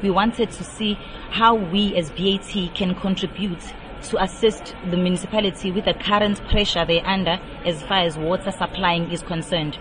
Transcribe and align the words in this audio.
We 0.00 0.10
wanted 0.10 0.52
to 0.52 0.62
see 0.62 0.94
how 1.30 1.56
we 1.56 1.96
as 1.96 2.10
BAT 2.10 2.72
can 2.76 2.94
contribute 2.94 3.58
to 4.02 4.22
assist 4.22 4.76
the 4.88 4.96
municipality 4.96 5.72
with 5.72 5.86
the 5.86 5.94
current 5.94 6.40
pressure 6.48 6.84
they're 6.84 7.04
under 7.04 7.40
as 7.64 7.82
far 7.82 8.04
as 8.04 8.16
water 8.16 8.52
supplying 8.52 9.10
is 9.10 9.22
concerned. 9.22 9.76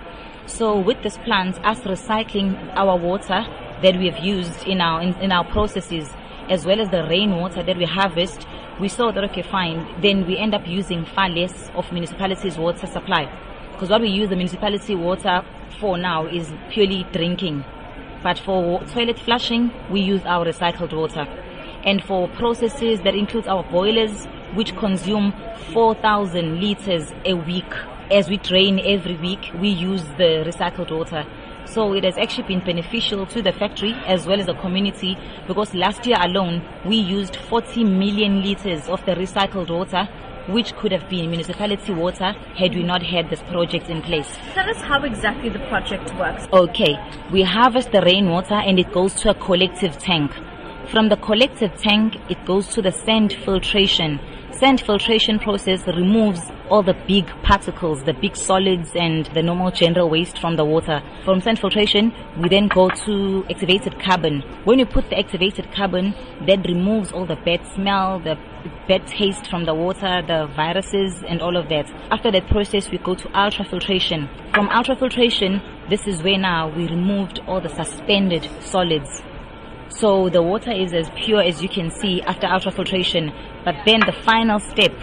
So 0.48 0.76
with 0.76 1.04
this 1.04 1.20
plant, 1.20 1.64
us 1.64 1.82
recycling 1.82 2.76
our 2.76 2.98
water 2.98 3.46
that 3.84 3.96
we 3.96 4.10
have 4.10 4.18
used 4.26 4.64
in 4.66 4.82
our 4.82 5.04
in, 5.04 5.14
in 5.22 5.32
our 5.32 5.44
processes, 5.44 6.10
as 6.50 6.66
well 6.66 6.82
as 6.82 6.90
the 6.90 7.04
rainwater 7.04 7.62
that 7.62 7.78
we 7.78 7.86
harvest, 7.86 8.48
we 8.80 8.88
saw 8.88 9.12
that 9.12 9.24
okay, 9.26 9.44
fine. 9.44 10.02
Then 10.02 10.26
we 10.26 10.36
end 10.36 10.56
up 10.56 10.66
using 10.66 11.06
far 11.06 11.30
less 11.30 11.70
of 11.76 11.92
municipality's 11.92 12.58
water 12.58 12.88
supply, 12.88 13.30
because 13.74 13.92
what 13.92 14.02
we 14.02 14.10
use 14.10 14.30
the 14.30 14.36
municipality 14.36 14.96
water 14.96 15.44
for 15.80 15.96
now 15.96 16.26
is 16.26 16.52
purely 16.72 17.06
drinking. 17.12 17.64
But 18.28 18.40
for 18.40 18.82
toilet 18.88 19.18
flushing, 19.20 19.72
we 19.90 20.02
use 20.02 20.22
our 20.26 20.44
recycled 20.44 20.92
water. 20.92 21.26
And 21.86 22.04
for 22.04 22.28
processes 22.28 23.00
that 23.06 23.16
includes 23.16 23.48
our 23.48 23.64
boilers, 23.64 24.26
which 24.54 24.76
consume 24.76 25.34
4,000 25.72 26.60
liters 26.60 27.14
a 27.24 27.36
week. 27.36 27.72
As 28.12 28.28
we 28.28 28.36
drain 28.36 28.82
every 28.84 29.16
week, 29.16 29.50
we 29.62 29.70
use 29.70 30.04
the 30.18 30.44
recycled 30.46 30.92
water. 30.92 31.26
So 31.68 31.94
it 31.94 32.04
has 32.04 32.18
actually 32.18 32.50
been 32.50 32.66
beneficial 32.66 33.26
to 33.28 33.42
the 33.42 33.54
factory 33.54 33.94
as 34.06 34.28
well 34.28 34.42
as 34.42 34.48
the 34.48 34.56
community 34.56 35.18
because 35.48 35.74
last 35.74 36.06
year 36.06 36.18
alone, 36.20 36.68
we 36.86 36.98
used 36.98 37.38
40 37.38 37.86
million 37.86 38.44
liters 38.44 38.90
of 38.90 39.06
the 39.06 39.14
recycled 39.14 39.70
water 39.70 40.10
which 40.48 40.76
could 40.76 40.92
have 40.92 41.10
been 41.10 41.30
municipality 41.30 41.94
water 41.94 42.34
had 42.56 42.74
we 42.74 42.84
not 42.84 43.04
had 43.04 43.30
this 43.30 43.42
project 43.44 43.90
in 43.90 44.02
place. 44.02 44.38
Tell 44.54 44.70
us 44.70 44.78
how 44.78 45.04
exactly 45.04 45.50
the 45.50 45.60
project 45.68 46.14
works. 46.16 46.48
Okay, 46.54 46.96
we 47.32 47.44
harvest 47.44 47.92
the 47.92 48.02
rainwater 48.02 48.56
and 48.56 48.80
it 48.80 48.92
goes 48.92 49.14
to 49.16 49.30
a 49.30 49.36
collective 49.36 49.98
tank. 49.98 50.32
From 50.90 51.10
the 51.10 51.18
collective 51.18 51.76
tank, 51.78 52.16
it 52.30 52.44
goes 52.46 52.68
to 52.70 52.82
the 52.82 52.92
sand 52.92 53.34
filtration. 53.34 54.20
Sand 54.60 54.82
filtration 54.82 55.38
process 55.38 55.86
removes 55.86 56.42
all 56.68 56.82
the 56.82 56.96
big 57.08 57.28
particles, 57.44 58.04
the 58.06 58.14
big 58.14 58.36
solids 58.36 58.90
and 58.96 59.28
the 59.36 59.44
normal 59.44 59.70
general 59.70 60.10
waste 60.10 60.40
from 60.40 60.56
the 60.56 60.66
water. 60.66 61.00
From 61.24 61.42
sand 61.42 61.60
filtration, 61.60 62.12
we 62.42 62.50
then 62.50 62.68
go 62.68 62.90
to 62.90 63.46
activated 63.52 64.00
carbon. 64.00 64.42
When 64.64 64.80
you 64.80 64.88
put 64.88 65.12
the 65.12 65.20
activated 65.20 65.72
carbon, 65.72 66.16
that 66.48 66.66
removes 66.66 67.12
all 67.12 67.28
the 67.28 67.36
bad 67.36 67.68
smell, 67.76 68.20
the 68.20 68.36
bad 68.88 69.06
taste 69.06 69.46
from 69.48 69.66
the 69.66 69.76
water, 69.76 70.24
the 70.26 70.48
viruses 70.56 71.22
and 71.28 71.40
all 71.40 71.56
of 71.56 71.70
that. 71.70 71.86
After 72.10 72.32
that 72.32 72.48
process, 72.48 72.90
we 72.90 72.98
go 72.98 73.14
to 73.14 73.28
ultrafiltration. 73.28 74.28
From 74.56 74.70
ultrafiltration, 74.70 75.62
this 75.88 76.08
is 76.08 76.24
where 76.24 76.40
now 76.40 76.70
we 76.76 76.88
removed 76.88 77.42
all 77.46 77.62
the 77.62 77.70
suspended 77.70 78.50
solids. 78.62 79.22
So 80.00 80.30
the 80.30 80.44
water 80.44 80.72
is 80.72 80.94
as 80.94 81.10
pure 81.26 81.42
as 81.42 81.64
you 81.64 81.70
can 81.70 81.90
see 81.90 82.22
after 82.22 82.46
ultrafiltration. 82.46 83.34
But 83.66 83.78
then 83.88 84.02
the 84.02 84.12
final 84.12 84.60
step 84.60 84.94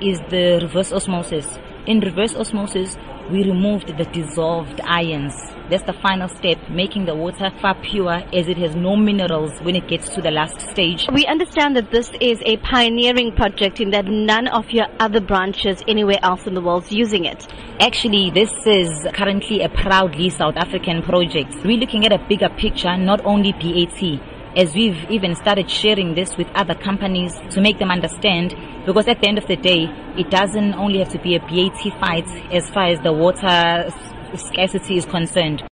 is 0.00 0.20
the 0.30 0.60
reverse 0.62 0.92
osmosis. 0.92 1.58
In 1.86 1.98
reverse 1.98 2.36
osmosis, 2.36 2.96
we 3.32 3.42
removed 3.42 3.88
the 3.88 4.04
dissolved 4.04 4.80
ions. 4.84 5.34
That's 5.70 5.82
the 5.82 5.92
final 5.94 6.28
step, 6.28 6.58
making 6.70 7.06
the 7.06 7.16
water 7.16 7.50
far 7.60 7.74
pure 7.82 8.22
as 8.32 8.46
it 8.46 8.56
has 8.58 8.76
no 8.76 8.94
minerals 8.94 9.58
when 9.62 9.74
it 9.74 9.88
gets 9.88 10.08
to 10.10 10.22
the 10.22 10.30
last 10.30 10.60
stage. 10.70 11.08
We 11.12 11.26
understand 11.26 11.74
that 11.74 11.90
this 11.90 12.12
is 12.20 12.40
a 12.44 12.58
pioneering 12.58 13.32
project 13.34 13.80
in 13.80 13.90
that 13.90 14.04
none 14.04 14.46
of 14.46 14.70
your 14.70 14.86
other 15.00 15.20
branches 15.20 15.82
anywhere 15.88 16.18
else 16.22 16.46
in 16.46 16.54
the 16.54 16.60
world 16.60 16.84
is 16.84 16.92
using 16.92 17.24
it. 17.24 17.48
Actually, 17.80 18.30
this 18.30 18.52
is 18.66 18.88
currently 19.14 19.62
a 19.62 19.68
proudly 19.68 20.30
South 20.30 20.54
African 20.56 21.02
project. 21.02 21.56
We're 21.64 21.78
looking 21.78 22.06
at 22.06 22.12
a 22.12 22.24
bigger 22.28 22.50
picture, 22.50 22.96
not 22.96 23.24
only 23.24 23.52
BAT 23.52 24.20
as 24.56 24.74
we've 24.74 25.10
even 25.10 25.34
started 25.34 25.68
sharing 25.68 26.14
this 26.14 26.36
with 26.36 26.48
other 26.54 26.74
companies 26.74 27.34
to 27.50 27.60
make 27.60 27.78
them 27.78 27.90
understand 27.90 28.54
because 28.86 29.08
at 29.08 29.20
the 29.20 29.28
end 29.28 29.38
of 29.38 29.46
the 29.46 29.56
day 29.56 29.84
it 30.16 30.30
doesn't 30.30 30.74
only 30.74 30.98
have 30.98 31.08
to 31.10 31.18
be 31.18 31.34
a 31.34 31.40
BAT 31.40 31.80
fight 32.00 32.28
as 32.52 32.68
far 32.70 32.86
as 32.86 33.00
the 33.00 33.12
water 33.12 33.90
scarcity 34.36 34.96
is 34.96 35.04
concerned 35.04 35.62